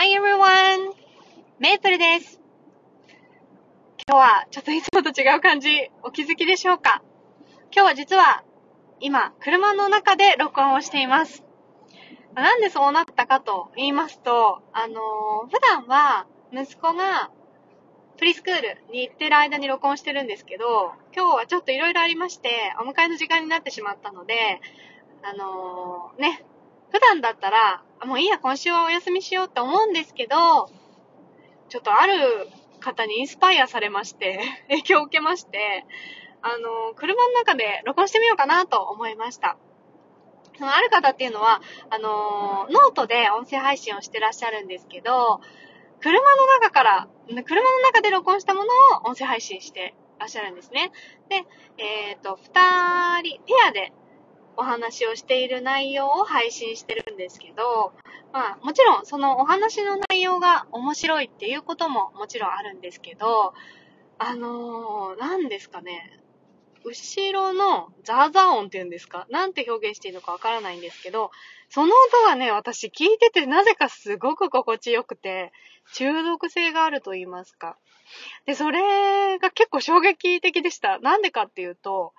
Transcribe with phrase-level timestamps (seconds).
[0.00, 0.94] Hi everyone!
[1.58, 2.40] メープルです。
[4.08, 7.02] 今日はちょっといつもと違う感じ、お気づきでしょうか？
[7.74, 8.44] 今日は実は
[9.00, 11.42] 今、車の中で録音をしています。
[12.32, 17.32] なんでそうなったかと言いますと、あのー、普段は息子が
[18.18, 24.60] プリスクールに行ってる間に録音してるんですけど、今日はちょっと色々ありまして、お迎えの時間になってしまったので、
[25.24, 26.44] あのー、ね、
[26.92, 30.36] 普段だったら、もういいや、今週はお休みしようって思うんですけど、
[31.68, 32.48] ちょっとある
[32.80, 35.84] 方にインスパイアされまして、 影響を受けまして、
[36.42, 39.56] あの、車の中で録音してみようかなと思いました。
[40.56, 45.40] そのある方っていうのは、あのノートで音声配信をしてらっしゃるんですけど、
[46.00, 47.08] 車の中から、
[47.44, 48.66] 車の中で録音したもの
[49.02, 50.92] を音声配信してらっしゃるんですね。
[51.28, 51.44] で、
[51.76, 53.92] えっ、ー、と、二人、ペアで
[54.58, 57.94] お話をしている内容を配信してるんですけど、
[58.32, 63.54] まあ、もちろんそのお話の内容が面白いっていうことももちろんあるんですけど、
[64.18, 66.18] あのー、何ですかね、
[66.84, 69.26] 後ろのザーザー音っていうんですか？
[69.30, 71.30] なんて表現していいのかわからないんですけど、
[71.70, 75.52] その音がね、私聞いててなぜかすごく心地よくて、
[75.94, 77.76] 中毒性があると言いますか。
[78.46, 80.98] で、それが結構衝撃的でした。
[80.98, 82.12] なんでかっていうと、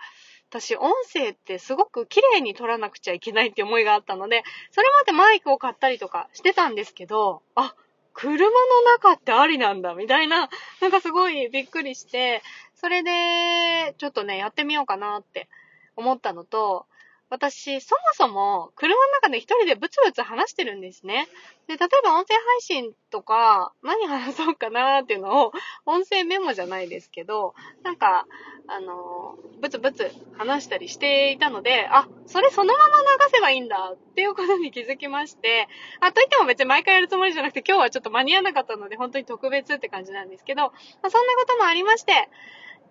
[0.50, 7.75] 私、音声ってすごく綺麗に撮らなくちゃいけないって思いがあったので、それまでマイクを買ったりとかしてたんですけど、あ、
[8.14, 8.50] 車の
[8.97, 10.50] 中ってありなんだ、みたいな、
[10.81, 12.42] なんかすごいびっくりして、
[12.73, 15.47] それで、ちょっとね、やってみようかなって
[15.95, 16.88] 思ったのと、
[17.30, 21.27] 私、そもそも、車の中で一人でブツブツ話してるんですね。
[21.67, 25.52] で、例えば音声配信とか、何話そうかなーっていうのを、
[25.86, 28.25] 音声メモじゃないですけど、なんか、
[28.67, 35.67] あのー、ブツブツ話したりしていたので、あ、それそのまま流せばいいんだっていうことに気づきまして、
[35.99, 40.71] あ、といっても別に毎回やるつもりじゃなくて、今日はちょっと間に合わなかったので、本当に特別って感じなんですけど、ま
[41.04, 42.11] あ、そんなこともありまして、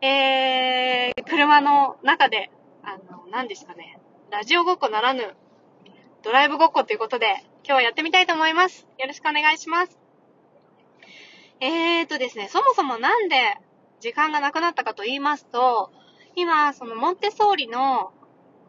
[0.00, 2.52] えー、車の中で、
[2.84, 3.98] あの、何ですかね、
[4.30, 5.34] ラジオごっこならぬ、
[6.22, 7.28] ドライブごっこということで、
[7.64, 8.86] 今日はやってみたいと思います。
[8.98, 9.98] よろしくお願いします。
[11.60, 13.56] えーとですね、そもそもなんで
[14.00, 15.90] 時間がなくなったかと言いますと、
[16.36, 18.12] 今、そのモンテソーリの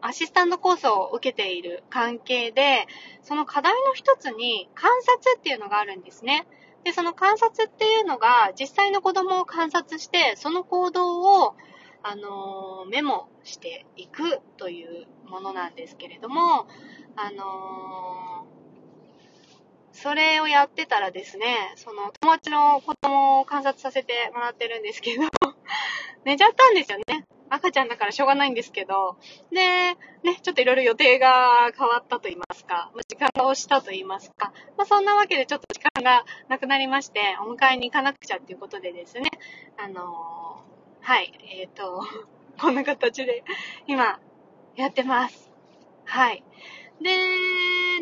[0.00, 2.86] アシスタントコースを受けている関係で、
[3.20, 6.46] その課題の一つに観察っていうのがあるんですね。
[6.84, 11.54] で、その観察っていうのが実際の子供を観察して、その行動を
[12.02, 16.66] あのメモしていくというものなんですけれども、
[17.16, 18.46] あの
[19.92, 25.24] それをやってたらですね、その友達の子供を観察させてもらってるんですけど
[26.24, 27.26] 寝ちゃったんですよね。
[27.52, 29.16] 赤ちゃんだからしょうがないんですけど、
[29.50, 39.28] で、ね、ちょっといろいろ予定が変わったと言いますか、時間が押したと言いますか、まあ、そんなわけでちょっと時間がなくなりまして、お迎えに行かなくちゃっていうことでですね、
[39.76, 40.62] あの
[41.02, 42.02] はい、えっ、ー、と、
[42.60, 43.42] こんな形で
[43.86, 44.20] 今
[44.76, 45.50] やってます。
[46.04, 46.44] はい。
[47.00, 47.10] で、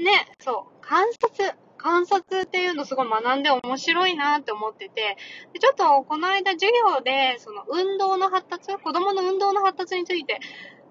[0.02, 5.16] ね、そう、観察、観察っていうのすごい学んで面白いなって思ってて、
[5.52, 10.40] でちょっとこの間授業で、その運動の発達、子供の運動の発達について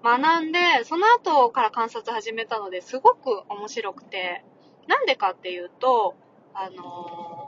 [0.02, 4.44] 学んで、その後から観察始めたのですごく面白くて、
[4.86, 6.14] なんでかっていうと、
[6.54, 7.47] あの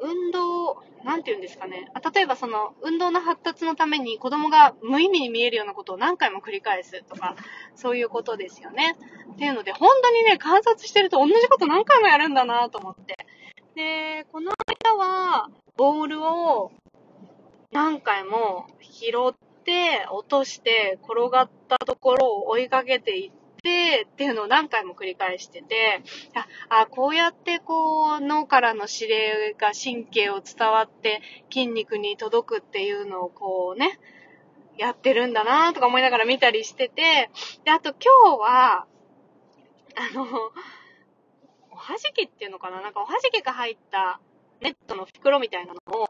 [0.00, 1.90] 運動、なんて言うんですかね。
[2.14, 7.36] 例えばその、運動の発達のために子供が無意味に見えるようなことを何回も繰り返すとか、
[7.74, 8.96] そういうことですよね。
[9.32, 13.16] っていうので、本当にね、観察してると同じこと何回もやるんだなと思って。
[13.74, 16.72] で、この間は、ボールを
[17.72, 19.34] 何回も拾っ
[19.64, 26.02] て、落として、転がったところを追いかけていって、て、っていうのを何回も繰り返してて、
[26.68, 33.98] あ、こうやってこう、脳からの指令が神経を伝わって筋肉に届くっていうのをこうね、
[34.78, 37.30] やってるんだなとか思いながら見たりしてて、
[37.64, 38.86] で、あと今日は、
[39.96, 40.24] あの、
[41.72, 44.20] おはじきっていうのかななんかおはじきが入った
[44.60, 46.08] ネットの袋みたいなのを、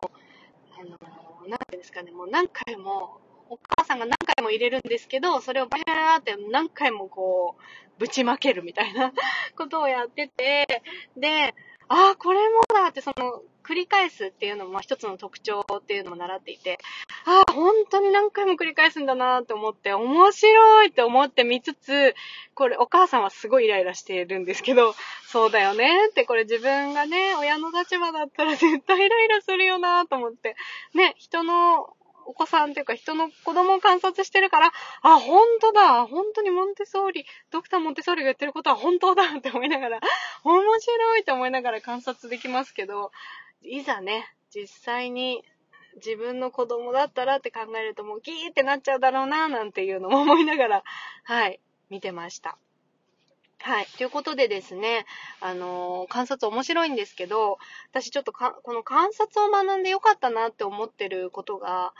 [0.79, 7.63] あの、なんていうんですかね、もう何回もお母さんが何回も入れるんですけど、それをバーって何回もこう、
[7.99, 9.13] ぶちまけるみたいな
[9.57, 10.83] ことをやってて、
[11.17, 11.55] で、
[11.89, 16.79] ああ、これもだって、その、繰り返すっていうのも一つの特徴っていうのも習っていて、
[17.25, 22.15] ああ、本当に何回も繰り返すんだなって思って、面白いって思って見つつ、
[22.55, 24.95] これ、お母さんはすごいイライラしているんですけど、
[25.27, 30.55] そうだよねって、これ自分がね、親の立場だったら絶対イライラするよなと思って、
[30.95, 31.96] ね、人の
[32.27, 40.01] お子さんっていうか人の子供を観察してるから、あ、本当だ本当にモンテソーリ、ドクターモンテソーリが言ってることは本当だって思いながら、
[40.45, 43.13] 面白いって思いながら観察できますけど、
[43.63, 45.45] いざね、実際に
[45.97, 50.85] 自分の子供だったらって考えるともうギーってなっちゃうだろうななんていうのも思いながら、
[51.25, 52.59] はい、見てました。
[53.67, 53.87] はい。
[53.99, 55.07] ということでですね、
[55.41, 57.59] あのー、観察面白いんですけど、
[57.91, 61.93] 私ちょっとかこの観察を学んでよかったなって思ってることが、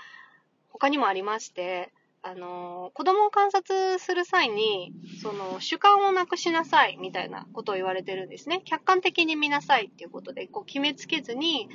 [0.69, 1.93] 他にもありまして、
[2.23, 8.63] あの、子供を観察する際に、その、主観をなくしなさい、みたいなことを言われてるんですね。
[8.65, 11.69] 客観的に見なさいっていうことで、こう、決めつけずに、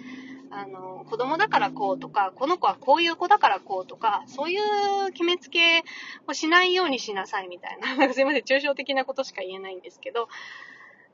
[0.51, 5.83] あの、子供だからこうとか、この子はこういう子だからこうとか、そういう決めつけ
[6.27, 7.87] をしないようにしなさい、みたいな。
[8.13, 10.27] すいません、抽象的なことしか言えないんですけど、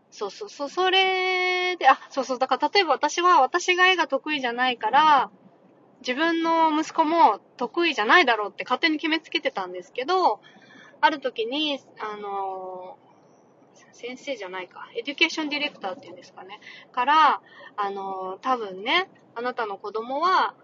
[0.10, 5.30] そうそうそう、それで、あ、そうそう、だから例えば私は、私が絵が得意じゃないから、
[6.00, 10.40] 自分の息子も得意じゃないだろうって勝手に決めつけてたんですけど、
[11.02, 12.98] ある時に、あの
[13.92, 16.60] 先生じゃないか、 education director っていうんですかね、
[16.92, 17.42] から、
[17.76, 20.56] あの多分ね、あなたの子供は、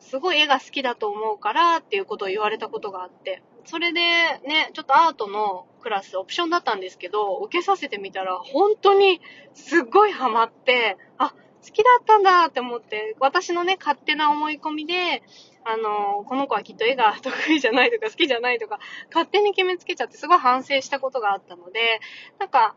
[0.00, 9.20] すごい絵が好きだと思うからっていうことを言われたことがあって、それでね、ちょっとアートのクラスオプションだったんですけど、受けさせてみたら本当に
[9.52, 11.36] すっごいハマって、あ、好
[11.70, 15.22] きだったんだって思って、私のね、勝手な思い込みで、
[15.66, 18.78] あの、この子はきっと絵が得意じゃないとか好きじゃないとか、
[19.12, 22.00] 勝手に決めつけちゃってすごい反省したことがあったので、
[22.38, 22.74] なんか、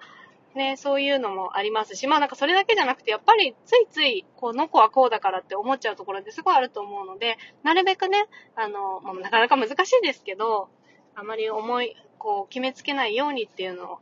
[0.56, 8.26] ね、そういうのもありますし、まあなんかそれだけじゃなくて、やっぱりついつい、この子はこうだからって思っちゃうところってすごいあると思うので、なるべくね、
[8.56, 10.70] あの、まあ、なかなか難しいですけど、
[11.16, 14.00] あまり思い、こう、決めつけないようにっていうの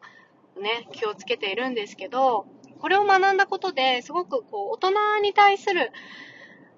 [0.57, 2.45] をね、気をつけているんですけど、
[2.79, 5.91] これを学んだことですごくこう、大人に対する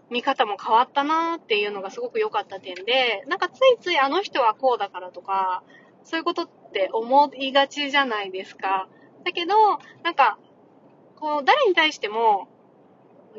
[0.10, 5.64] 見方も変わったなっていうのがすごく良かった点で、なんかついついあの人はこうだからとか、
[6.04, 8.90] そういうことって思いがちじゃないですか。
[9.24, 9.54] だけど、
[10.04, 10.38] なんか、
[11.16, 12.48] こう、誰に対しても、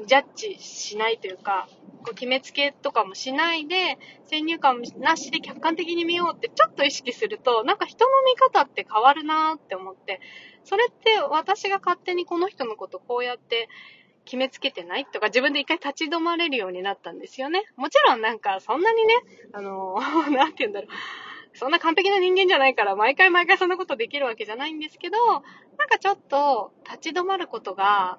[0.06, 1.68] ジャッジしないというか、
[2.02, 10.20] こう決めつけとかもしないで、先入観なしで客観的に見ようってちょっと意識すると、なんか人の見方って変わるなって思って、
[10.64, 13.68] それって私が勝手にこの人のことこうやって
[14.24, 17.64] 決めつけてないとか自分で一回立ち止まれるようになったんですよね。
[17.76, 19.14] もちろんなんかそんなにね、
[19.52, 19.96] あの、
[20.30, 20.90] なんて言うんだろう。
[21.54, 25.42] そんな完璧な人間じゃないから、毎回毎回そんなことできるわけじゃないんですけど、なん
[25.88, 28.18] かちょっと立ち止まることが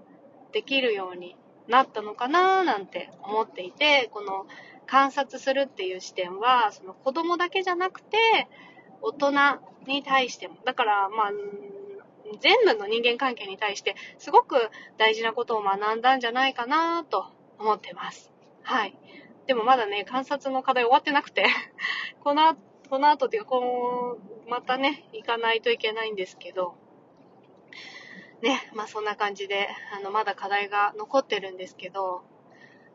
[0.51, 1.35] できるように
[1.67, 4.45] なったのかななんて思っていて、この
[4.85, 8.17] 観察するっていう視点は、その子供だけじゃなくて、
[9.01, 9.31] 大人
[9.87, 10.55] に対しても。
[10.65, 11.31] だから、まあ、
[12.39, 14.55] 全部の人間関係に対してすごく
[14.97, 17.27] 大事なことを学んだんじゃないかなと
[17.59, 18.31] 思ってます。
[18.63, 18.97] はい。
[19.45, 21.45] でもまだね、観察の課題終わってなくて
[22.23, 22.55] この、
[22.93, 26.75] この後っていうか、こう、またね、行かないといけないんですけど、
[28.43, 29.67] ね、まあそんな感じで、
[29.97, 32.21] あの、まだ課題が残ってるんですけど、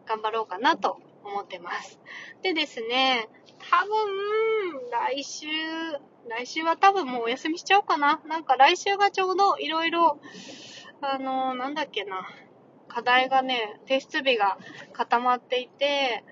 [0.06, 1.98] 頑張ろうかなと思ってます。
[2.44, 3.28] でですね、
[3.58, 5.48] 多分、来週、
[6.28, 8.20] 来週は多分もうお休みしちゃおうかな。
[8.28, 10.20] なんか来週がちょうどいろいろ、
[11.00, 12.24] あの、なんだっけな、
[12.86, 14.58] 課題がね、提出日が
[14.92, 16.22] 固まっていて、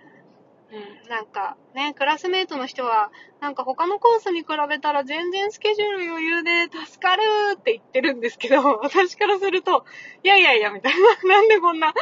[0.72, 7.22] うん、なんかね、クラスメイトの人は、なんか他のコースに比べたら全然スケジュール余裕で助かる
[7.54, 9.84] って言ってるんですけど、 私からすると、
[10.24, 11.94] いやいやいや、みたいな、 なんでこんな、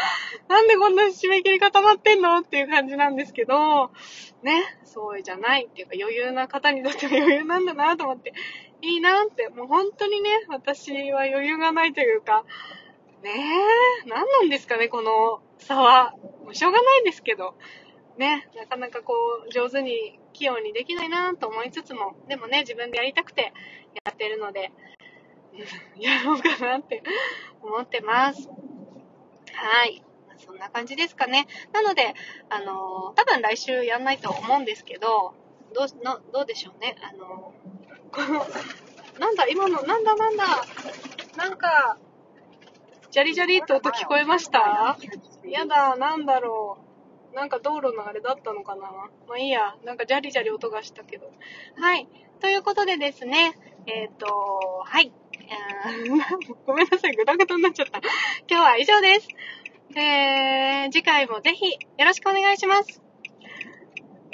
[0.49, 3.91] なんでこんな締め切り固まってんのっていう感じなんですけど、
[4.43, 8.33] ね、そうじゃないっていうか余裕な方にとっては余裕なんだなと思って、
[8.81, 12.45] いいなって、もう本当にね、私は余裕がないというか、
[13.23, 13.31] ね
[14.05, 16.15] え、何なんですかね、この差は。
[16.45, 17.55] もうしょうがないんですけど。
[18.17, 19.13] ね、なかなかこ
[19.47, 23.53] う、上手に、器用にできないなと思いつつも、でもね、自分でやりたくて
[24.05, 24.73] やってるので、
[25.97, 27.03] やろうかなって
[27.63, 28.49] 思ってます。
[29.53, 30.05] はい。
[30.39, 31.47] そんな感じですかね。
[31.73, 32.15] なので、
[32.51, 35.35] あのー、多分来週やんないと思うんですけど、
[35.73, 36.97] どう、のどうでしょうね。
[37.03, 38.45] あのー、この、
[39.19, 40.45] なんだ、今の、なんだなんだ、
[41.37, 41.99] なんか、
[43.11, 44.99] ジャリジャリって音聞こえました？
[45.45, 46.84] やだ、なんだろう。
[47.35, 48.83] なんか道路のあれだったのかな？
[49.29, 49.77] まあいいや。
[49.85, 51.31] なんかジャリジャリ音がしたけど。
[51.77, 52.09] はい。
[52.41, 53.59] ということでですね。
[53.87, 54.27] えっ、ー、と、
[54.85, 55.13] はい。
[56.67, 57.17] ごめんなさい。
[57.17, 58.01] ぐだぐだになっちゃった。
[58.49, 59.29] 今日は以上です。
[59.97, 63.03] えー、次回もぜひよろしくお願いします。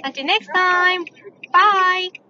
[0.04, 1.04] Until next time.
[1.52, 2.29] Bye.